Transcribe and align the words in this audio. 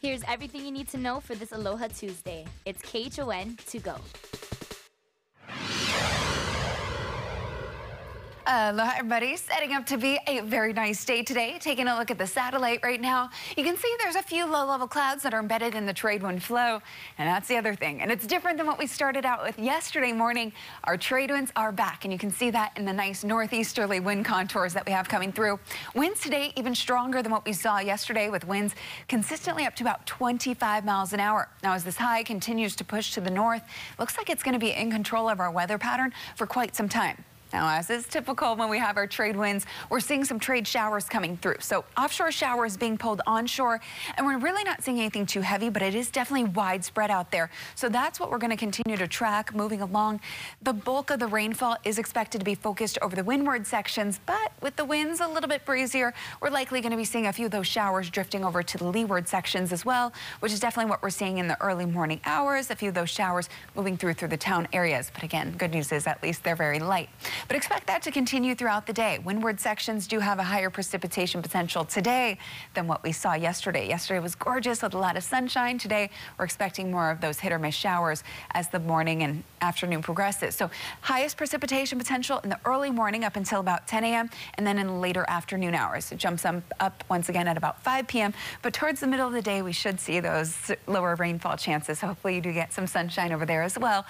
Here's 0.00 0.22
everything 0.28 0.64
you 0.64 0.70
need 0.70 0.86
to 0.90 0.96
know 0.96 1.18
for 1.18 1.34
this 1.34 1.50
Aloha 1.50 1.88
Tuesday. 1.88 2.44
It's 2.64 2.80
KHON 2.82 3.56
to 3.66 3.78
go. 3.80 3.96
Uh, 8.48 8.70
Aloha 8.72 8.92
everybody, 8.96 9.36
setting 9.36 9.74
up 9.74 9.84
to 9.84 9.98
be 9.98 10.18
a 10.26 10.40
very 10.40 10.72
nice 10.72 11.04
day 11.04 11.22
today. 11.22 11.58
Taking 11.60 11.86
a 11.86 11.98
look 11.98 12.10
at 12.10 12.16
the 12.16 12.26
satellite 12.26 12.80
right 12.82 12.98
now, 12.98 13.28
you 13.58 13.62
can 13.62 13.76
see 13.76 13.94
there's 14.00 14.16
a 14.16 14.22
few 14.22 14.46
low-level 14.46 14.88
clouds 14.88 15.22
that 15.24 15.34
are 15.34 15.40
embedded 15.40 15.74
in 15.74 15.84
the 15.84 15.92
trade 15.92 16.22
wind 16.22 16.42
flow, 16.42 16.80
and 17.18 17.28
that's 17.28 17.46
the 17.46 17.58
other 17.58 17.74
thing. 17.74 18.00
And 18.00 18.10
it's 18.10 18.26
different 18.26 18.56
than 18.56 18.66
what 18.66 18.78
we 18.78 18.86
started 18.86 19.26
out 19.26 19.42
with 19.42 19.58
yesterday 19.58 20.12
morning. 20.12 20.54
Our 20.84 20.96
trade 20.96 21.30
winds 21.30 21.52
are 21.56 21.72
back, 21.72 22.06
and 22.06 22.12
you 22.12 22.18
can 22.18 22.30
see 22.30 22.48
that 22.48 22.72
in 22.78 22.86
the 22.86 22.92
nice 22.94 23.22
northeasterly 23.22 24.00
wind 24.00 24.24
contours 24.24 24.72
that 24.72 24.86
we 24.86 24.92
have 24.92 25.10
coming 25.10 25.30
through. 25.30 25.60
Winds 25.94 26.22
today 26.22 26.54
even 26.56 26.74
stronger 26.74 27.22
than 27.22 27.30
what 27.30 27.44
we 27.44 27.52
saw 27.52 27.80
yesterday 27.80 28.30
with 28.30 28.46
winds 28.46 28.74
consistently 29.08 29.66
up 29.66 29.76
to 29.76 29.84
about 29.84 30.06
25 30.06 30.86
miles 30.86 31.12
an 31.12 31.20
hour. 31.20 31.50
Now 31.62 31.74
as 31.74 31.84
this 31.84 31.98
high 31.98 32.22
continues 32.22 32.76
to 32.76 32.84
push 32.84 33.12
to 33.12 33.20
the 33.20 33.30
north, 33.30 33.62
looks 33.98 34.16
like 34.16 34.30
it's 34.30 34.42
going 34.42 34.54
to 34.54 34.58
be 34.58 34.72
in 34.72 34.90
control 34.90 35.28
of 35.28 35.38
our 35.38 35.50
weather 35.50 35.76
pattern 35.76 36.14
for 36.34 36.46
quite 36.46 36.74
some 36.74 36.88
time. 36.88 37.26
Now, 37.52 37.68
as 37.78 37.88
is 37.88 38.06
typical 38.06 38.56
when 38.56 38.68
we 38.68 38.78
have 38.78 38.96
our 38.96 39.06
trade 39.06 39.36
winds, 39.36 39.64
we're 39.88 40.00
seeing 40.00 40.24
some 40.24 40.38
trade 40.38 40.66
showers 40.66 41.04
coming 41.04 41.36
through. 41.38 41.56
So 41.60 41.84
offshore 41.96 42.30
showers 42.30 42.76
being 42.76 42.98
pulled 42.98 43.22
onshore, 43.26 43.80
and 44.16 44.26
we're 44.26 44.38
really 44.38 44.64
not 44.64 44.82
seeing 44.82 44.98
anything 44.98 45.24
too 45.24 45.40
heavy, 45.40 45.70
but 45.70 45.80
it 45.80 45.94
is 45.94 46.10
definitely 46.10 46.50
widespread 46.50 47.10
out 47.10 47.30
there. 47.30 47.50
So 47.74 47.88
that's 47.88 48.20
what 48.20 48.30
we're 48.30 48.38
going 48.38 48.50
to 48.50 48.56
continue 48.56 48.96
to 48.98 49.08
track 49.08 49.54
moving 49.54 49.80
along. 49.80 50.20
The 50.62 50.74
bulk 50.74 51.10
of 51.10 51.20
the 51.20 51.26
rainfall 51.26 51.76
is 51.84 51.98
expected 51.98 52.38
to 52.40 52.44
be 52.44 52.54
focused 52.54 52.98
over 53.00 53.16
the 53.16 53.24
windward 53.24 53.66
sections, 53.66 54.20
but 54.26 54.52
with 54.60 54.76
the 54.76 54.84
winds 54.84 55.20
a 55.20 55.26
little 55.26 55.48
bit 55.48 55.64
breezier, 55.64 56.12
we're 56.42 56.50
likely 56.50 56.80
going 56.82 56.90
to 56.90 56.98
be 56.98 57.04
seeing 57.04 57.28
a 57.28 57.32
few 57.32 57.46
of 57.46 57.50
those 57.50 57.66
showers 57.66 58.10
drifting 58.10 58.44
over 58.44 58.62
to 58.62 58.78
the 58.78 58.84
leeward 58.84 59.26
sections 59.26 59.72
as 59.72 59.84
well, 59.84 60.12
which 60.40 60.52
is 60.52 60.60
definitely 60.60 60.90
what 60.90 61.02
we're 61.02 61.10
seeing 61.10 61.38
in 61.38 61.48
the 61.48 61.60
early 61.62 61.86
morning 61.86 62.20
hours. 62.26 62.70
A 62.70 62.76
few 62.76 62.90
of 62.90 62.94
those 62.94 63.10
showers 63.10 63.48
moving 63.74 63.96
through 63.96 64.14
through 64.14 64.28
the 64.28 64.36
town 64.36 64.68
areas. 64.72 65.10
But 65.14 65.22
again, 65.22 65.54
good 65.56 65.70
news 65.70 65.92
is 65.92 66.06
at 66.06 66.22
least 66.22 66.44
they're 66.44 66.56
very 66.56 66.78
light. 66.78 67.08
But 67.46 67.56
expect 67.56 67.86
that 67.86 68.02
to 68.02 68.10
continue 68.10 68.54
throughout 68.54 68.86
the 68.86 68.92
day. 68.92 69.18
Windward 69.18 69.60
sections 69.60 70.06
do 70.06 70.18
have 70.18 70.38
a 70.38 70.42
higher 70.42 70.70
precipitation 70.70 71.42
potential 71.42 71.84
today 71.84 72.38
than 72.74 72.86
what 72.86 73.02
we 73.02 73.12
saw 73.12 73.34
yesterday. 73.34 73.88
Yesterday 73.88 74.20
was 74.20 74.34
gorgeous 74.34 74.82
with 74.82 74.94
a 74.94 74.98
lot 74.98 75.16
of 75.16 75.22
sunshine. 75.22 75.78
Today, 75.78 76.10
we're 76.38 76.44
expecting 76.44 76.90
more 76.90 77.10
of 77.10 77.20
those 77.20 77.38
hit 77.38 77.52
or 77.52 77.58
miss 77.58 77.74
showers 77.74 78.24
as 78.52 78.68
the 78.68 78.80
morning 78.80 79.22
and 79.22 79.44
afternoon 79.60 80.02
progresses. 80.02 80.54
So 80.54 80.70
highest 81.00 81.36
precipitation 81.36 81.98
potential 81.98 82.40
in 82.42 82.50
the 82.50 82.58
early 82.64 82.90
morning 82.90 83.24
up 83.24 83.36
until 83.36 83.60
about 83.60 83.86
10 83.86 84.04
a.m. 84.04 84.30
and 84.54 84.66
then 84.66 84.78
in 84.78 85.00
later 85.00 85.24
afternoon 85.28 85.74
hours. 85.74 86.10
It 86.12 86.18
jumps 86.18 86.44
up 86.44 87.04
once 87.08 87.28
again 87.28 87.48
at 87.48 87.56
about 87.56 87.82
5 87.82 88.06
p.m. 88.08 88.34
But 88.62 88.74
towards 88.74 89.00
the 89.00 89.06
middle 89.06 89.26
of 89.26 89.32
the 89.32 89.42
day, 89.42 89.62
we 89.62 89.72
should 89.72 90.00
see 90.00 90.20
those 90.20 90.72
lower 90.86 91.14
rainfall 91.14 91.56
chances. 91.56 92.00
Hopefully 92.00 92.36
you 92.36 92.40
do 92.40 92.52
get 92.52 92.72
some 92.72 92.86
sunshine 92.86 93.32
over 93.32 93.46
there 93.46 93.62
as 93.62 93.78
well. 93.78 94.06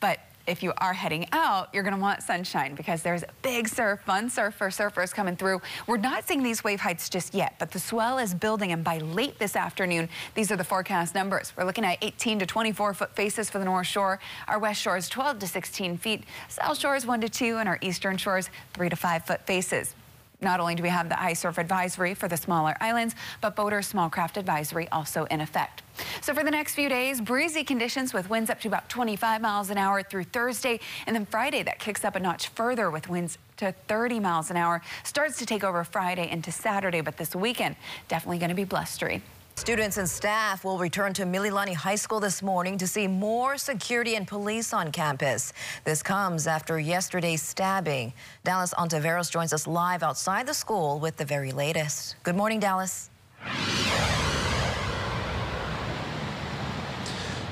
But 0.00 0.20
if 0.50 0.64
you 0.64 0.72
are 0.78 0.92
heading 0.92 1.26
out, 1.32 1.68
you're 1.72 1.84
going 1.84 1.94
to 1.94 2.00
want 2.00 2.22
sunshine 2.22 2.74
because 2.74 3.02
there's 3.02 3.22
a 3.22 3.28
big 3.40 3.68
surf, 3.68 4.00
fun 4.04 4.28
surf 4.28 4.54
for 4.54 4.66
surfers 4.66 5.14
coming 5.14 5.36
through. 5.36 5.62
We're 5.86 5.96
not 5.96 6.26
seeing 6.26 6.42
these 6.42 6.64
wave 6.64 6.80
heights 6.80 7.08
just 7.08 7.34
yet, 7.34 7.54
but 7.60 7.70
the 7.70 7.78
swell 7.78 8.18
is 8.18 8.34
building, 8.34 8.72
and 8.72 8.82
by 8.82 8.98
late 8.98 9.38
this 9.38 9.54
afternoon, 9.54 10.08
these 10.34 10.50
are 10.50 10.56
the 10.56 10.64
forecast 10.64 11.14
numbers. 11.14 11.52
We're 11.56 11.64
looking 11.64 11.84
at 11.84 11.98
18 12.02 12.40
to 12.40 12.46
24 12.46 12.94
foot 12.94 13.14
faces 13.14 13.48
for 13.48 13.58
the 13.60 13.64
North 13.64 13.86
Shore. 13.86 14.18
Our 14.48 14.58
West 14.58 14.82
Shore 14.82 14.96
is 14.96 15.08
12 15.08 15.38
to 15.38 15.46
16 15.46 15.98
feet. 15.98 16.24
South 16.48 16.78
Shore 16.78 16.96
is 16.96 17.06
1 17.06 17.20
to 17.20 17.28
2, 17.28 17.58
and 17.58 17.68
our 17.68 17.78
Eastern 17.80 18.16
Shores 18.16 18.50
3 18.74 18.88
to 18.88 18.96
5 18.96 19.24
foot 19.24 19.46
faces. 19.46 19.94
Not 20.42 20.60
only 20.60 20.74
do 20.74 20.82
we 20.82 20.88
have 20.88 21.08
the 21.08 21.16
high 21.16 21.34
surf 21.34 21.58
advisory 21.58 22.14
for 22.14 22.28
the 22.28 22.36
smaller 22.36 22.74
islands, 22.80 23.14
but 23.40 23.56
boater 23.56 23.82
small 23.82 24.08
craft 24.08 24.36
advisory 24.36 24.88
also 24.88 25.24
in 25.26 25.40
effect. 25.40 25.82
So 26.22 26.32
for 26.32 26.42
the 26.42 26.50
next 26.50 26.74
few 26.74 26.88
days, 26.88 27.20
breezy 27.20 27.62
conditions 27.62 28.14
with 28.14 28.30
winds 28.30 28.48
up 28.48 28.60
to 28.60 28.68
about 28.68 28.88
25 28.88 29.42
miles 29.42 29.70
an 29.70 29.76
hour 29.76 30.02
through 30.02 30.24
Thursday. 30.24 30.80
And 31.06 31.14
then 31.14 31.26
Friday, 31.26 31.62
that 31.62 31.78
kicks 31.78 32.04
up 32.04 32.16
a 32.16 32.20
notch 32.20 32.48
further 32.48 32.90
with 32.90 33.08
winds 33.08 33.38
to 33.58 33.74
30 33.88 34.20
miles 34.20 34.50
an 34.50 34.56
hour. 34.56 34.80
Starts 35.04 35.38
to 35.38 35.46
take 35.46 35.62
over 35.62 35.84
Friday 35.84 36.30
into 36.30 36.50
Saturday, 36.50 37.02
but 37.02 37.18
this 37.18 37.34
weekend, 37.34 37.76
definitely 38.08 38.38
going 38.38 38.48
to 38.48 38.54
be 38.54 38.64
blustery. 38.64 39.22
Students 39.60 39.98
and 39.98 40.08
staff 40.08 40.64
will 40.64 40.78
return 40.78 41.12
to 41.12 41.24
Mililani 41.24 41.74
High 41.74 41.96
School 41.96 42.18
this 42.18 42.42
morning 42.42 42.78
to 42.78 42.86
see 42.86 43.06
more 43.06 43.58
security 43.58 44.14
and 44.14 44.26
police 44.26 44.72
on 44.72 44.90
campus. 44.90 45.52
This 45.84 46.02
comes 46.02 46.46
after 46.46 46.80
yesterday's 46.80 47.42
stabbing. 47.42 48.14
Dallas 48.42 48.72
Ontiveros 48.72 49.30
joins 49.30 49.52
us 49.52 49.66
live 49.66 50.02
outside 50.02 50.46
the 50.46 50.54
school 50.54 50.98
with 50.98 51.18
the 51.18 51.26
very 51.26 51.52
latest. 51.52 52.16
Good 52.22 52.36
morning, 52.36 52.58
Dallas. 52.58 53.10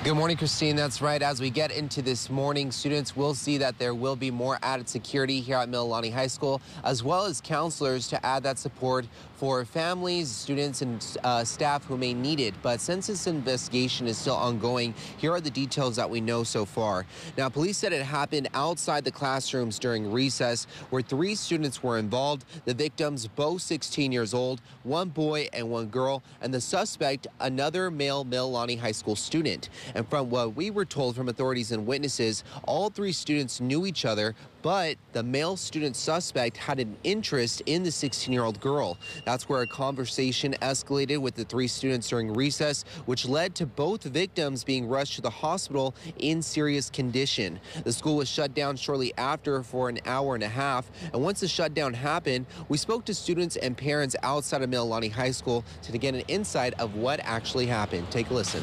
Good 0.09 0.17
morning, 0.17 0.39
Christine. 0.39 0.75
That's 0.75 1.03
right. 1.03 1.21
As 1.21 1.39
we 1.39 1.51
get 1.51 1.71
into 1.71 2.01
this 2.01 2.31
morning, 2.31 2.73
students 2.73 3.15
will 3.15 3.35
see 3.35 3.59
that 3.59 3.79
there 3.79 3.93
will 3.93 4.17
be 4.17 4.31
more 4.31 4.59
added 4.63 4.89
security 4.89 5.43
here 5.43 5.59
at 5.59 5.71
Mililani 5.71 6.11
High 6.11 6.29
School, 6.29 6.63
as 6.83 7.05
well 7.05 7.27
as 7.27 7.43
counselors 7.43 8.09
to 8.09 8.25
add 8.25 8.43
that 8.45 8.59
support 8.59 9.05
for 9.37 9.67
families, 9.67 10.31
students, 10.31 10.81
and 10.81 11.17
uh, 11.25 11.45
staff 11.45 11.85
who 11.85 11.99
may 11.99 12.15
need 12.15 12.41
it. 12.41 12.55
But 12.63 12.81
since 12.81 13.07
this 13.07 13.27
investigation 13.27 14.07
is 14.07 14.17
still 14.17 14.35
ongoing, 14.35 14.95
here 15.19 15.31
are 15.33 15.43
the 15.43 15.51
details 15.51 15.97
that 15.97 16.09
we 16.09 16.23
know 16.23 16.43
so 16.43 16.65
far. 16.65 17.05
Now, 17.37 17.51
police 17.51 17.77
said 17.77 17.93
it 17.93 18.03
happened 18.03 18.49
outside 18.55 19.05
the 19.05 19.13
classrooms 19.13 19.79
during 19.79 20.11
recess, 20.11 20.67
where 20.89 21.03
three 21.03 21.35
students 21.35 21.83
were 21.83 21.99
involved. 21.99 22.47
The 22.65 22.73
victims, 22.73 23.29
both 23.29 23.61
16 23.61 24.11
years 24.11 24.33
old, 24.33 24.63
one 24.85 25.11
boy 25.11 25.49
and 25.53 25.69
one 25.69 25.89
girl, 25.89 26.23
and 26.41 26.53
the 26.53 26.63
suspect, 26.63 27.27
another 27.41 27.91
male 27.91 28.25
Mililani 28.25 28.81
High 28.81 28.93
School 28.93 29.15
student. 29.15 29.69
And 29.99 30.09
from 30.09 30.31
what 30.31 30.55
we 30.55 30.71
were 30.71 30.85
told 30.85 31.17
from 31.17 31.29
authorities 31.29 31.73
and 31.73 31.85
witnesses, 31.85 32.45
all 32.69 32.89
three 32.89 33.11
students 33.11 33.61
knew 33.61 33.85
each 33.85 34.05
other, 34.05 34.37
but 34.63 34.97
the 35.13 35.25
male 35.25 35.57
student 35.57 35.97
suspect 35.97 36.57
had 36.57 36.79
an 36.79 36.97
interest 37.03 37.63
in 37.67 37.83
the 37.83 37.91
16-year-old 37.91 38.61
girl. 38.61 38.97
That's 39.25 39.49
where 39.49 39.63
a 39.63 39.67
conversation 39.67 40.55
escalated 40.63 41.19
with 41.19 41.35
the 41.35 41.43
three 41.43 41.67
students 41.67 42.09
during 42.09 42.33
recess, 42.33 42.85
which 43.07 43.27
led 43.27 43.57
to 43.57 43.67
both 43.67 44.05
victims 44.05 44.63
being 44.63 44.87
rushed 44.87 45.17
to 45.17 45.21
the 45.21 45.31
hospital 45.31 45.97
in 46.21 46.43
serious 46.43 46.91
condition. 46.91 47.59
The 47.83 47.93
school 47.93 48.19
was 48.19 48.29
shut 48.29 48.55
down 48.55 48.77
shortly 48.77 49.13
after 49.19 49.65
for 49.65 49.89
an 49.89 49.99
hour 50.07 50.37
and 50.37 50.45
a 50.45 50.49
half, 50.49 50.89
and 51.13 51.21
once 51.21 51.41
the 51.41 51.49
shutdown 51.49 51.93
happened, 51.93 52.47
we 52.69 52.79
spoke 52.79 53.05
to 53.07 53.15
students 53.15 53.57
and 53.57 53.77
parents 53.77 54.15
outside 54.23 54.63
of 54.63 54.71
Mililani 54.71 55.11
High 55.11 55.33
School 55.33 55.65
to 55.83 55.99
get 55.99 56.15
an 56.15 56.23
insight 56.29 56.75
of 56.79 56.95
what 56.95 57.19
actually 57.25 57.67
happened. 57.67 58.09
Take 58.13 58.31
a 58.31 58.35
listen. 58.35 58.63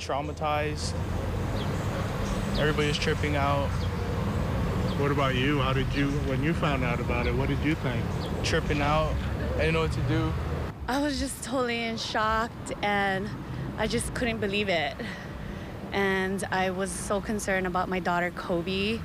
Traumatized. 0.00 0.94
Everybody's 2.58 2.96
tripping 2.96 3.36
out. 3.36 3.68
What 4.98 5.10
about 5.10 5.34
you? 5.34 5.58
How 5.60 5.74
did 5.74 5.92
you, 5.92 6.08
when 6.28 6.42
you 6.42 6.54
found 6.54 6.82
out 6.84 7.00
about 7.00 7.26
it, 7.26 7.34
what 7.34 7.48
did 7.48 7.58
you 7.60 7.74
think? 7.74 8.02
Tripping 8.42 8.80
out. 8.80 9.14
I 9.54 9.58
didn't 9.58 9.74
know 9.74 9.82
what 9.82 9.92
to 9.92 10.00
do. 10.02 10.32
I 10.88 11.00
was 11.00 11.20
just 11.20 11.44
totally 11.44 11.84
in 11.84 11.98
shock 11.98 12.50
and 12.82 13.28
I 13.76 13.86
just 13.86 14.14
couldn't 14.14 14.38
believe 14.38 14.70
it. 14.70 14.96
And 15.92 16.42
I 16.50 16.70
was 16.70 16.90
so 16.90 17.20
concerned 17.20 17.66
about 17.66 17.88
my 17.88 18.00
daughter, 18.00 18.30
Kobe. 18.30 19.00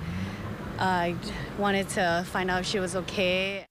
I 0.80 1.16
wanted 1.58 1.90
to 1.90 2.26
find 2.32 2.50
out 2.50 2.62
if 2.62 2.68
she 2.68 2.80
was 2.80 2.96
okay. 2.96 3.66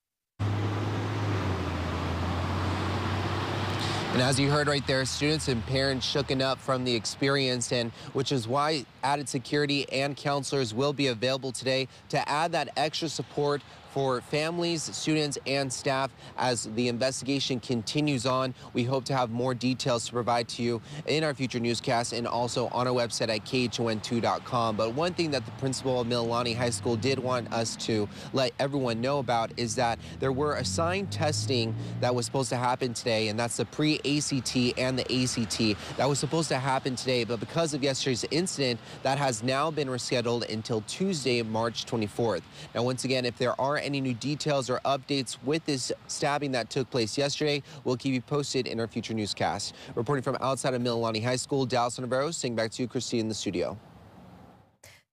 And 4.14 4.22
as 4.22 4.38
you 4.38 4.48
heard 4.48 4.69
right 4.69 4.86
there, 4.86 5.04
students 5.06 5.48
and 5.48 5.66
parents 5.66 6.06
shooken 6.06 6.41
up 6.41 6.60
from 6.60 6.84
the 6.84 6.94
experience, 6.94 7.72
and 7.72 7.91
which 8.12 8.30
is 8.30 8.47
why 8.47 8.86
added 9.02 9.28
security 9.28 9.91
and 9.91 10.16
counselors 10.16 10.72
will 10.72 10.92
be 10.92 11.08
available 11.08 11.50
today 11.50 11.88
to 12.10 12.28
add 12.28 12.52
that 12.52 12.69
extra 12.76 13.08
support 13.08 13.60
for 13.94 14.21
families, 14.22 14.82
students, 14.82 15.38
and 15.47 15.72
staff 15.72 16.10
as 16.37 16.65
the 16.75 16.88
investigation 16.88 17.60
continues 17.60 18.27
on. 18.27 18.53
We 18.72 18.82
hope 18.82 19.05
to 19.05 19.14
have 19.14 19.31
more 19.31 19.55
details 19.55 20.06
to 20.06 20.12
provide 20.12 20.49
to 20.49 20.64
you 20.64 20.82
in 21.06 21.23
our 21.23 21.32
future 21.32 21.61
newscasts 21.61 22.12
and 22.12 22.26
also 22.26 22.67
on 22.73 22.88
our 22.88 22.93
website 22.93 23.29
at 23.29 23.44
KHON2.com. 23.44 24.76
But 24.76 24.94
one 24.94 25.14
thing 25.14 25.31
that 25.31 25.46
the 25.46 25.52
principal 25.52 26.00
of 26.00 26.08
Mililani 26.08 26.56
High 26.56 26.70
School 26.70 26.96
did 26.96 27.20
want 27.20 27.52
us 27.52 27.76
to 27.87 28.08
let 28.32 28.52
everyone 28.58 29.00
know 29.00 29.20
about 29.20 29.52
is 29.56 29.76
that 29.76 30.00
there 30.19 30.32
were 30.32 30.56
assigned 30.56 31.12
testing 31.12 31.73
that 32.00 32.12
was 32.12 32.26
supposed 32.26 32.49
to 32.49 32.56
happen 32.56 32.94
today, 32.94 33.29
and 33.29 33.38
that's 33.38 33.58
the 33.58 33.64
pre-ACT 33.64 34.76
and 34.76 34.99
the 34.99 35.05
ACT. 35.23 35.96
That 35.99 36.08
was 36.08 36.19
supposed 36.19 36.49
to 36.49 36.58
happen 36.58 36.96
today, 36.96 37.23
but 37.23 37.38
because 37.38 37.75
of 37.75 37.85
yesterday's 37.85 38.25
incident, 38.32 38.81
that 39.05 39.19
has 39.19 39.44
now 39.44 39.70
been 39.70 39.87
rescheduled 39.87 40.52
until 40.52 40.81
Tuesday, 40.88 41.43
March 41.43 41.87
24th. 41.87 42.43
Now, 42.75 42.82
once 42.82 43.05
again, 43.05 43.25
if 43.25 43.38
there 43.38 43.58
are 43.61 43.83
any 43.84 44.00
new 44.00 44.14
details 44.14 44.70
or 44.70 44.81
updates 44.84 45.36
with 45.44 45.64
this 45.64 45.92
stabbing 46.08 46.52
that 46.52 46.70
took 46.70 46.90
place 46.90 47.16
yesterday, 47.16 47.62
we'll 47.84 47.96
keep 47.96 48.14
you 48.14 48.20
posted 48.20 48.66
in 48.66 48.81
our 48.81 48.88
future 48.88 49.14
newscast. 49.14 49.75
Reporting 49.94 50.22
from 50.22 50.36
outside 50.40 50.75
of 50.75 50.82
Mililani 50.82 51.22
High 51.22 51.36
School, 51.36 51.66
Dallas 51.66 51.98
Navarro, 51.98 52.31
saying 52.31 52.56
back 52.56 52.70
to 52.72 52.82
you, 52.82 52.88
Christy, 52.88 53.20
in 53.20 53.28
the 53.28 53.34
studio. 53.34 53.78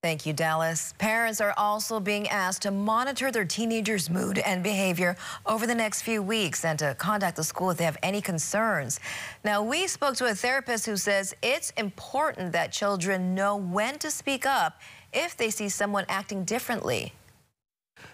Thank 0.02 0.26
you, 0.26 0.34
Dallas. 0.34 0.96
Parents 0.98 1.40
are 1.42 1.54
also 1.58 2.00
being 2.00 2.28
asked 2.28 2.64
to 2.64 2.72
monitor 2.72 3.32
their 3.32 3.46
teenagers' 3.46 4.10
mood 4.10 4.40
and 4.40 4.64
behavior 4.64 5.16
over 5.46 5.68
the 5.68 5.76
next 5.76 6.02
few 6.02 6.24
weeks 6.24 6.66
and 6.66 6.80
to 6.80 6.96
contact 6.96 7.36
the 7.36 7.44
school 7.44 7.70
if 7.70 7.78
they 7.78 7.84
have 7.84 8.00
any 8.02 8.20
concerns. 8.20 9.00
Now, 9.44 9.62
we 9.62 9.86
spoke 9.86 10.16
to 10.16 10.26
a 10.26 10.34
therapist 10.34 10.88
who 10.88 10.98
says 10.98 11.36
it's 11.44 11.70
important 11.78 12.52
that 12.54 12.72
children 12.72 13.36
know 13.36 13.56
when 13.56 14.00
to 14.00 14.10
speak 14.10 14.48
up 14.48 14.82
if 15.14 15.38
they 15.38 15.52
see 15.52 15.70
someone 15.70 16.06
acting 16.10 16.46
differently. 16.46 17.14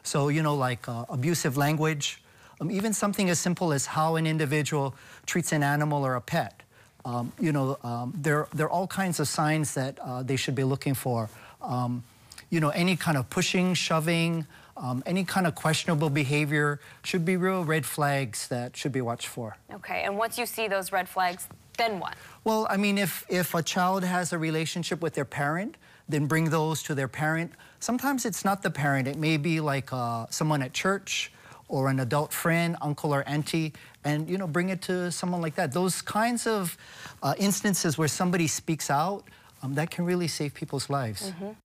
So, 0.07 0.29
you 0.29 0.41
know, 0.41 0.55
like 0.55 0.87
uh, 0.87 1.03
abusive 1.09 1.57
language, 1.57 2.23
um, 2.61 2.71
even 2.71 2.93
something 2.93 3.29
as 3.29 3.39
simple 3.39 3.73
as 3.73 3.85
how 3.85 4.15
an 4.15 4.25
individual 4.25 4.95
treats 5.25 5.51
an 5.51 5.63
animal 5.63 6.05
or 6.05 6.15
a 6.15 6.21
pet. 6.21 6.63
Um, 7.03 7.33
you 7.39 7.51
know, 7.51 7.77
um, 7.83 8.13
there, 8.15 8.47
there 8.53 8.67
are 8.67 8.69
all 8.69 8.87
kinds 8.87 9.19
of 9.19 9.27
signs 9.27 9.73
that 9.73 9.99
uh, 9.99 10.23
they 10.23 10.37
should 10.37 10.55
be 10.55 10.63
looking 10.63 10.93
for. 10.93 11.29
Um, 11.61 12.03
you 12.49 12.61
know, 12.61 12.69
any 12.69 12.95
kind 12.95 13.17
of 13.17 13.29
pushing, 13.29 13.73
shoving, 13.73 14.47
um, 14.77 15.03
any 15.05 15.25
kind 15.25 15.45
of 15.45 15.55
questionable 15.55 16.09
behavior 16.09 16.79
should 17.03 17.25
be 17.25 17.35
real 17.35 17.65
red 17.65 17.85
flags 17.85 18.47
that 18.47 18.77
should 18.77 18.93
be 18.93 19.01
watched 19.01 19.27
for. 19.27 19.57
Okay, 19.73 20.03
and 20.03 20.17
once 20.17 20.37
you 20.37 20.45
see 20.45 20.69
those 20.69 20.93
red 20.93 21.09
flags, 21.09 21.49
then 21.77 21.99
what? 21.99 22.15
Well, 22.45 22.65
I 22.69 22.77
mean, 22.77 22.97
if, 22.97 23.25
if 23.27 23.53
a 23.53 23.61
child 23.61 24.05
has 24.05 24.31
a 24.31 24.37
relationship 24.37 25.01
with 25.01 25.15
their 25.15 25.25
parent, 25.25 25.75
then 26.09 26.25
bring 26.25 26.49
those 26.49 26.83
to 26.83 26.95
their 26.95 27.07
parent. 27.07 27.51
Sometimes 27.79 28.25
it's 28.25 28.43
not 28.43 28.63
the 28.63 28.69
parent. 28.69 29.07
It 29.07 29.17
may 29.17 29.37
be 29.37 29.59
like 29.59 29.91
uh, 29.91 30.25
someone 30.29 30.61
at 30.61 30.73
church 30.73 31.31
or 31.67 31.89
an 31.89 31.99
adult 31.99 32.31
friend, 32.31 32.77
uncle 32.81 33.13
or 33.13 33.27
auntie, 33.27 33.73
and 34.03 34.29
you 34.29 34.37
know, 34.37 34.47
bring 34.47 34.69
it 34.69 34.81
to 34.83 35.11
someone 35.11 35.41
like 35.41 35.55
that. 35.55 35.73
Those 35.73 36.01
kinds 36.01 36.47
of 36.47 36.77
uh, 37.21 37.33
instances 37.37 37.97
where 37.97 38.07
somebody 38.07 38.47
speaks 38.47 38.89
out, 38.89 39.23
um, 39.61 39.75
that 39.75 39.89
can 39.89 40.05
really 40.05 40.27
save 40.27 40.53
people's 40.53 40.89
lives. 40.89 41.21
Mm 41.29 41.33
-hmm. 41.39 41.55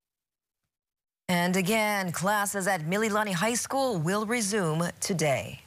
And 1.28 1.56
again, 1.56 2.12
classes 2.12 2.66
at 2.66 2.80
Mililani 2.82 3.32
High 3.32 3.56
School 3.56 4.00
will 4.02 4.26
resume 4.26 4.90
today. 5.00 5.60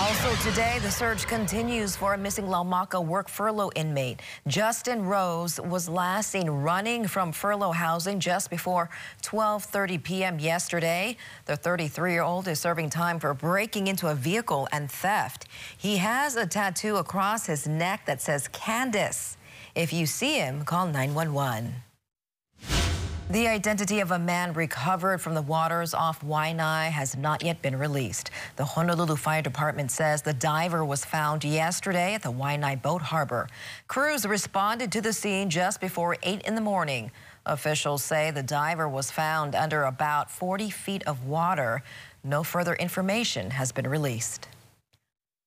Also 0.00 0.34
today, 0.48 0.78
the 0.80 0.90
search 0.90 1.26
continues 1.26 1.94
for 1.94 2.14
a 2.14 2.18
missing 2.18 2.46
Laumaka 2.46 3.04
work 3.04 3.28
furlough 3.28 3.70
inmate. 3.76 4.22
Justin 4.46 5.04
Rose 5.04 5.60
was 5.60 5.90
last 5.90 6.30
seen 6.30 6.48
running 6.48 7.06
from 7.06 7.32
furlough 7.32 7.72
housing 7.72 8.18
just 8.18 8.48
before 8.48 8.88
12.30 9.22 10.02
p.m. 10.02 10.38
yesterday. 10.38 11.18
The 11.44 11.52
33-year-old 11.52 12.48
is 12.48 12.58
serving 12.58 12.88
time 12.88 13.20
for 13.20 13.34
breaking 13.34 13.88
into 13.88 14.08
a 14.08 14.14
vehicle 14.14 14.66
and 14.72 14.90
theft. 14.90 15.48
He 15.76 15.98
has 15.98 16.34
a 16.34 16.46
tattoo 16.46 16.96
across 16.96 17.44
his 17.44 17.68
neck 17.68 18.06
that 18.06 18.22
says 18.22 18.48
Candace. 18.48 19.36
If 19.74 19.92
you 19.92 20.06
see 20.06 20.38
him, 20.38 20.64
call 20.64 20.86
911. 20.86 21.74
The 23.30 23.46
identity 23.46 24.00
of 24.00 24.10
a 24.10 24.18
man 24.18 24.54
recovered 24.54 25.20
from 25.20 25.34
the 25.34 25.42
waters 25.42 25.94
off 25.94 26.20
Waianae 26.20 26.90
has 26.90 27.16
not 27.16 27.44
yet 27.44 27.62
been 27.62 27.78
released. 27.78 28.32
The 28.56 28.64
Honolulu 28.64 29.14
Fire 29.14 29.40
Department 29.40 29.92
says 29.92 30.20
the 30.20 30.32
diver 30.32 30.84
was 30.84 31.04
found 31.04 31.44
yesterday 31.44 32.14
at 32.14 32.24
the 32.24 32.32
Waianae 32.32 32.82
Boat 32.82 33.02
Harbor. 33.02 33.46
Crews 33.86 34.26
responded 34.26 34.90
to 34.90 35.00
the 35.00 35.12
scene 35.12 35.48
just 35.48 35.80
before 35.80 36.16
8 36.24 36.42
in 36.42 36.56
the 36.56 36.60
morning. 36.60 37.12
Officials 37.46 38.02
say 38.02 38.32
the 38.32 38.42
diver 38.42 38.88
was 38.88 39.12
found 39.12 39.54
under 39.54 39.84
about 39.84 40.28
40 40.28 40.68
feet 40.68 41.04
of 41.06 41.24
water. 41.24 41.84
No 42.24 42.42
further 42.42 42.74
information 42.74 43.52
has 43.52 43.70
been 43.70 43.86
released. 43.86 44.48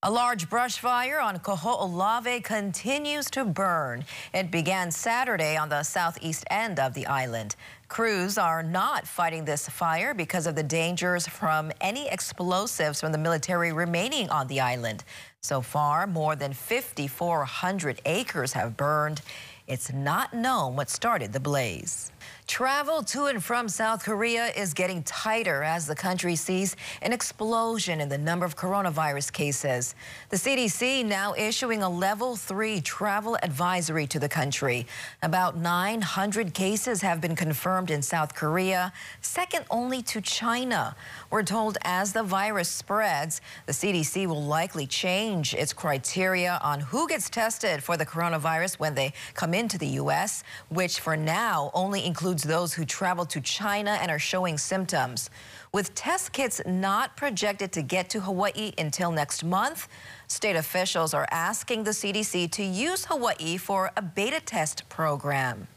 A 0.05 0.11
large 0.11 0.49
brush 0.49 0.79
fire 0.79 1.21
on 1.21 1.39
Kaho'olawe 1.39 2.43
continues 2.43 3.31
to 3.31 3.45
burn. 3.45 4.03
It 4.33 4.51
began 4.51 4.91
Saturday 4.91 5.55
on 5.55 5.69
the 5.69 5.81
southeast 5.83 6.43
end 6.49 6.77
of 6.77 6.93
the 6.93 7.05
island. 7.05 7.55
Crews 7.87 8.37
are 8.37 8.61
not 8.61 9.07
fighting 9.07 9.45
this 9.45 9.69
fire 9.69 10.13
because 10.13 10.45
of 10.45 10.55
the 10.55 10.63
dangers 10.63 11.25
from 11.25 11.71
any 11.79 12.09
explosives 12.09 12.99
from 12.99 13.13
the 13.13 13.17
military 13.17 13.71
remaining 13.71 14.29
on 14.29 14.47
the 14.47 14.59
island. 14.59 15.05
So 15.39 15.61
far, 15.61 16.05
more 16.05 16.35
than 16.35 16.51
5,400 16.51 18.01
acres 18.03 18.51
have 18.51 18.75
burned. 18.75 19.21
It's 19.67 19.93
not 19.93 20.33
known 20.33 20.75
what 20.75 20.89
started 20.89 21.31
the 21.31 21.39
blaze. 21.39 22.11
Travel 22.47 23.03
to 23.03 23.25
and 23.25 23.41
from 23.41 23.69
South 23.69 24.03
Korea 24.03 24.47
is 24.47 24.73
getting 24.73 25.01
tighter 25.03 25.63
as 25.63 25.87
the 25.87 25.95
country 25.95 26.35
sees 26.35 26.75
an 27.01 27.13
explosion 27.13 28.01
in 28.01 28.09
the 28.09 28.17
number 28.17 28.45
of 28.45 28.55
coronavirus 28.55 29.31
cases. 29.31 29.95
The 30.29 30.35
CDC 30.35 31.05
now 31.05 31.33
issuing 31.37 31.83
a 31.83 31.89
level 31.89 32.35
three 32.35 32.81
travel 32.81 33.37
advisory 33.41 34.05
to 34.07 34.19
the 34.19 34.27
country. 34.27 34.85
About 35.21 35.57
900 35.57 36.53
cases 36.53 37.01
have 37.01 37.21
been 37.21 37.35
confirmed 37.35 37.89
in 37.89 38.01
South 38.01 38.35
Korea, 38.35 38.91
second 39.21 39.65
only 39.71 40.01
to 40.03 40.19
China. 40.19 40.95
We're 41.31 41.43
told 41.43 41.77
as 41.83 42.11
the 42.11 42.23
virus 42.23 42.69
spreads, 42.69 43.39
the 43.67 43.73
CDC 43.73 44.27
will 44.27 44.43
likely 44.43 44.85
change 44.85 45.53
its 45.53 45.71
criteria 45.71 46.59
on 46.61 46.81
who 46.81 47.07
gets 47.07 47.29
tested 47.29 47.81
for 47.81 47.95
the 47.95 48.05
coronavirus 48.05 48.79
when 48.79 48.95
they 48.95 49.13
come 49.33 49.53
into 49.53 49.77
the 49.77 49.87
U.S., 49.87 50.43
which 50.69 50.99
for 50.99 51.15
now 51.15 51.71
only 51.73 52.05
includes 52.05 52.32
includes 52.33 52.49
those 52.51 52.73
who 52.73 52.83
traveled 52.83 53.29
to 53.29 53.39
China 53.41 53.91
and 54.01 54.09
are 54.09 54.17
showing 54.17 54.57
symptoms. 54.57 55.29
With 55.71 55.93
test 55.93 56.31
kits 56.31 56.59
not 56.65 57.15
projected 57.15 57.71
to 57.73 57.83
get 57.83 58.09
to 58.09 58.21
Hawaii 58.21 58.71
until 58.79 59.11
next 59.11 59.43
month, 59.43 59.87
state 60.27 60.55
officials 60.55 61.13
are 61.13 61.27
asking 61.29 61.83
the 61.83 61.91
CDC 61.91 62.49
to 62.49 62.63
use 62.63 63.05
Hawaii 63.05 63.57
for 63.57 63.91
a 63.97 64.01
beta 64.01 64.39
test 64.39 64.89
program. 64.89 65.67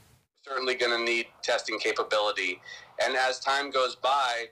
Certainly 0.48 0.76
going 0.76 0.98
to 0.98 1.04
need 1.04 1.26
testing 1.42 1.78
capability. 1.78 2.62
And 3.04 3.14
as 3.16 3.38
time 3.38 3.70
goes 3.70 3.94
by, 3.94 4.46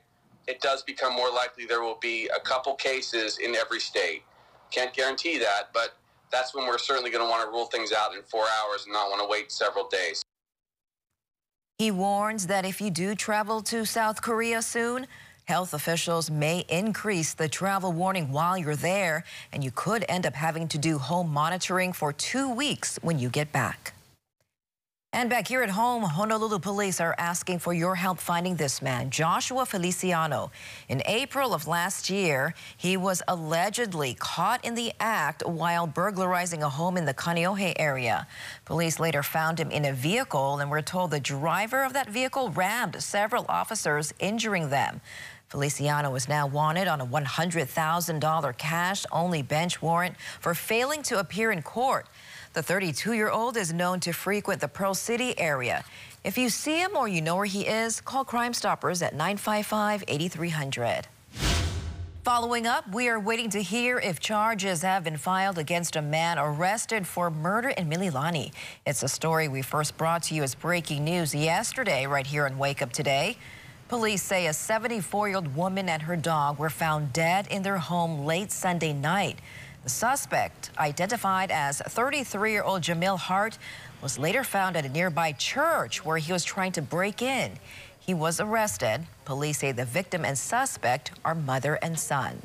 it 0.47 0.61
does 0.61 0.83
become 0.83 1.15
more 1.15 1.31
likely 1.31 1.65
there 1.65 1.81
will 1.81 1.99
be 2.03 2.29
a 2.37 2.41
couple 2.41 2.75
cases 2.75 3.39
in 3.39 3.55
every 3.55 3.81
state. 3.81 4.25
Can't 4.71 4.93
guarantee 4.93 5.39
that, 5.39 5.71
but 5.73 5.97
that's 6.31 6.55
when 6.55 6.67
we're 6.67 6.77
certainly 6.77 7.11
going 7.11 7.25
to 7.25 7.31
want 7.31 7.43
to 7.45 7.51
rule 7.51 7.67
things 7.67 7.93
out 7.93 8.15
in 8.15 8.21
four 8.25 8.45
hours 8.61 8.85
and 8.85 8.93
not 8.93 9.09
want 9.09 9.23
to 9.23 9.29
wait 9.29 9.51
several 9.51 9.89
days. 9.89 10.24
He 11.79 11.91
warns 11.91 12.47
that 12.47 12.65
if 12.65 12.81
you 12.81 12.89
do 12.89 13.17
travel 13.17 13.61
to 13.63 13.85
South 13.85 14.23
Korea 14.23 14.63
soon, 14.63 15.09
health 15.47 15.75
officials 15.75 16.31
may 16.31 16.65
increase 16.69 17.35
the 17.35 17.49
travel 17.49 17.91
warning 17.91 18.31
while 18.31 18.57
you're 18.57 18.77
there, 18.77 19.25
and 19.53 19.65
you 19.65 19.73
could 19.73 20.05
end 20.09 20.25
up 20.25 20.35
having 20.35 20.69
to 20.69 20.79
do 20.79 20.99
home 20.99 21.33
monitoring 21.33 21.93
for 21.93 22.13
two 22.13 22.49
weeks 22.49 23.01
when 23.03 23.19
you 23.19 23.29
get 23.29 23.51
back. 23.51 23.94
And 25.15 25.31
back 25.31 25.47
here 25.47 25.63
at 25.63 25.71
home, 25.71 26.03
Honolulu 26.03 26.59
police 26.59 27.01
are 27.01 27.15
asking 27.19 27.61
for 27.61 27.73
your 27.73 27.95
help 27.95 28.19
finding 28.19 28.57
this 28.57 28.83
man, 28.83 29.11
Joshua 29.11 29.65
Feliciano. 29.65 30.51
In 30.89 31.03
April 31.07 31.55
of 31.55 31.69
last 31.69 32.11
year, 32.11 32.53
he 32.77 32.97
was 32.97 33.23
allegedly 33.29 34.15
caught 34.19 34.65
in 34.65 34.75
the 34.75 34.93
act 34.99 35.47
while 35.47 35.87
burglarizing 35.87 36.65
a 36.65 36.69
home 36.69 36.97
in 36.97 37.05
the 37.05 37.15
Kaneohe 37.15 37.75
area. 37.77 38.27
Police 38.65 38.99
later 38.99 39.23
found 39.23 39.61
him 39.61 39.71
in 39.71 39.85
a 39.85 39.93
vehicle 39.93 40.59
and 40.59 40.69
were 40.69 40.83
told 40.83 41.13
the 41.13 41.21
driver 41.21 41.85
of 41.85 41.93
that 41.93 42.11
vehicle 42.11 42.51
rammed 42.51 43.01
several 43.01 43.47
officers, 43.49 44.13
injuring 44.19 44.71
them. 44.71 45.01
Feliciano 45.55 46.15
is 46.17 46.29
now 46.29 46.49
wanted 46.49 46.89
on 46.89 47.01
a 47.01 47.07
$100,000 47.07 48.59
cash-only 48.59 49.41
bench 49.41 49.81
warrant 49.81 50.17
for 50.41 50.53
failing 50.53 51.01
to 51.05 51.21
appear 51.21 51.53
in 51.53 51.63
court. 51.63 52.09
The 52.55 52.61
32-year-old 52.61 53.57
is 53.57 53.73
known 53.73 54.01
to 54.01 54.13
frequent 54.13 54.61
the 54.61 54.67
Pearl 54.67 54.95
City 54.95 55.39
area. 55.39 55.85
If 56.25 56.37
you 56.37 56.49
see 56.49 56.81
him 56.81 56.97
or 56.97 57.07
you 57.07 57.23
know 57.23 57.37
where 57.37 57.45
he 57.45 57.69
is, 57.69 58.01
call 58.01 58.25
Crime 58.25 58.53
Stoppers 58.53 59.01
at 59.01 59.17
955-8300. 59.17 61.05
Following 62.25 62.67
up, 62.67 62.93
we 62.93 63.09
are 63.09 63.21
waiting 63.21 63.51
to 63.51 63.63
hear 63.63 64.01
if 64.01 64.19
charges 64.19 64.83
have 64.83 65.05
been 65.05 65.19
filed 65.19 65.59
against 65.59 65.95
a 65.95 66.03
man 66.03 66.37
arrested 66.37 67.07
for 67.07 67.31
murder 67.31 67.69
in 67.69 67.89
Mililani. 67.89 68.51
It's 68.85 69.05
a 69.05 69.09
story 69.09 69.47
we 69.47 69.63
first 69.63 69.97
brought 69.97 70.25
to 70.25 70.35
you 70.35 70.43
as 70.43 70.57
breaking 70.57 71.05
news 71.05 71.33
yesterday 71.33 72.09
right 72.09 72.27
here 72.27 72.45
on 72.45 72.59
Wake 72.59 72.83
Up 72.83 72.93
Today. 72.93 73.37
Police 73.89 74.23
say 74.23 74.47
a 74.47 74.51
74-year-old 74.51 75.55
woman 75.55 75.91
and 75.91 76.01
her 76.03 76.17
dog 76.17 76.59
were 76.59 76.71
found 76.71 77.13
dead 77.13 77.47
in 77.49 77.63
their 77.63 77.77
home 77.77 78.25
late 78.25 78.51
Sunday 78.51 78.95
night. 78.95 79.41
The 79.83 79.91
suspect, 79.91 80.71
identified 80.79 81.51
as 81.51 81.83
33-year-old 81.83 82.81
Jamil 82.81 83.19
Hart, 83.19 83.59
was 84.03 84.19
later 84.19 84.43
found 84.43 84.79
at 84.79 84.87
a 84.87 84.89
nearby 84.89 85.33
church 85.33 86.03
where 86.03 86.17
he 86.17 86.33
was 86.33 86.45
trying 86.45 86.73
to 86.73 86.83
break 86.83 87.21
in. 87.21 87.59
He 88.01 88.15
was 88.15 88.41
arrested. 88.41 89.07
Police 89.27 89.59
say 89.59 89.73
the 89.73 89.85
victim 89.85 90.25
and 90.25 90.39
suspect 90.39 91.13
are 91.23 91.35
mother 91.35 91.75
and 91.83 91.99
son. 91.99 92.41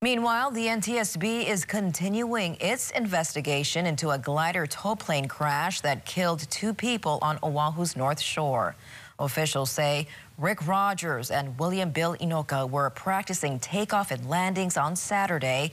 Meanwhile, 0.00 0.52
the 0.52 0.66
NTSB 0.66 1.46
is 1.46 1.64
continuing 1.64 2.56
its 2.60 2.90
investigation 2.92 3.86
into 3.86 4.10
a 4.10 4.18
glider 4.18 4.66
tow 4.66 4.94
plane 4.94 5.28
crash 5.28 5.82
that 5.82 6.06
killed 6.06 6.48
two 6.50 6.72
people 6.72 7.18
on 7.20 7.38
Oahu's 7.42 7.96
North 7.96 8.20
Shore. 8.20 8.76
Officials 9.18 9.70
say 9.70 10.06
Rick 10.38 10.66
Rogers 10.66 11.30
and 11.30 11.58
William 11.58 11.90
Bill 11.90 12.14
Inoka 12.16 12.68
were 12.68 12.90
practicing 12.90 13.58
takeoff 13.58 14.10
and 14.10 14.28
landings 14.28 14.76
on 14.76 14.96
Saturday. 14.96 15.72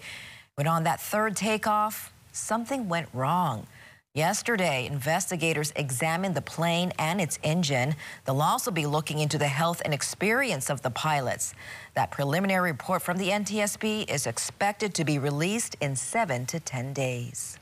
But 0.55 0.67
on 0.67 0.83
that 0.83 1.01
third 1.01 1.35
takeoff, 1.35 2.13
something 2.31 2.87
went 2.87 3.09
wrong. 3.13 3.67
Yesterday, 4.15 4.85
investigators 4.85 5.73
examined 5.75 6.35
the 6.35 6.41
plane 6.41 6.93
and 6.99 7.19
its 7.19 7.39
engine. 7.41 7.95
They'll 8.25 8.43
also 8.43 8.69
be 8.69 8.85
looking 8.85 9.17
into 9.17 9.39
the 9.39 9.47
health 9.47 9.81
and 9.83 9.91
experience 9.91 10.69
of 10.69 10.83
the 10.83 10.91
pilots. 10.91 11.55
That 11.95 12.11
preliminary 12.11 12.71
report 12.71 13.01
from 13.01 13.17
the 13.17 13.29
NTSB 13.29 14.07
is 14.07 14.27
expected 14.27 14.93
to 14.93 15.03
be 15.03 15.17
released 15.17 15.75
in 15.81 15.95
seven 15.95 16.45
to 16.45 16.59
10 16.59 16.93
days. 16.93 17.57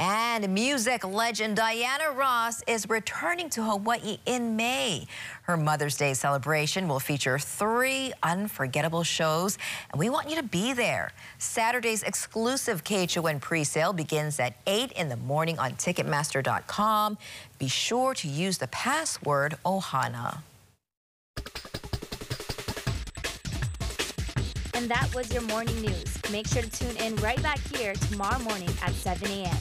And 0.00 0.54
music 0.54 1.04
legend 1.04 1.56
Diana 1.56 2.12
Ross 2.12 2.62
is 2.66 2.88
returning 2.88 3.50
to 3.50 3.62
Hawaii 3.62 4.16
in 4.24 4.56
May. 4.56 5.06
Her 5.42 5.58
Mother's 5.58 5.98
Day 5.98 6.14
celebration 6.14 6.88
will 6.88 7.00
feature 7.00 7.38
three 7.38 8.14
unforgettable 8.22 9.02
shows, 9.02 9.58
and 9.92 10.00
we 10.00 10.08
want 10.08 10.30
you 10.30 10.36
to 10.36 10.42
be 10.42 10.72
there. 10.72 11.12
Saturday's 11.36 12.02
exclusive 12.02 12.82
KHON 12.82 13.40
presale 13.40 13.94
begins 13.94 14.40
at 14.40 14.54
8 14.66 14.92
in 14.92 15.10
the 15.10 15.18
morning 15.18 15.58
on 15.58 15.72
Ticketmaster.com. 15.72 17.18
Be 17.58 17.68
sure 17.68 18.14
to 18.14 18.26
use 18.26 18.56
the 18.56 18.68
password 18.68 19.58
OHANA. 19.66 20.38
And 24.72 24.90
that 24.90 25.14
was 25.14 25.30
your 25.30 25.42
morning 25.42 25.78
news. 25.82 26.16
Make 26.32 26.46
sure 26.46 26.62
to 26.62 26.70
tune 26.70 26.96
in 26.96 27.16
right 27.16 27.42
back 27.42 27.58
here 27.76 27.92
tomorrow 27.92 28.38
morning 28.38 28.70
at 28.82 28.94
7 28.94 29.30
a.m. 29.30 29.58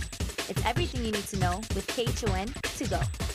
It's 0.50 0.66
everything 0.66 1.06
you 1.06 1.12
need 1.12 1.28
to 1.28 1.38
know 1.38 1.58
with 1.76 1.86
KHON 1.88 2.48
to 2.78 2.88
go. 2.90 3.29